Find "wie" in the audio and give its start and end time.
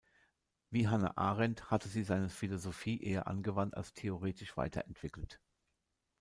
0.71-0.87